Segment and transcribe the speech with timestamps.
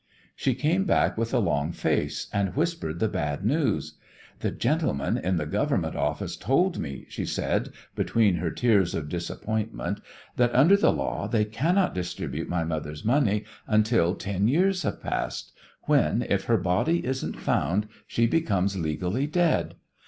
[0.35, 3.99] She came back with a long face and whispered the bad news.
[4.39, 9.99] "The gentlemen in the Government office told me," she said, between her tears of disappointment,
[10.37, 15.51] "that under the law they cannot distribute my mother's money until ten years have passed,
[15.83, 19.75] when, if her body isn't found, she becomes legally dead.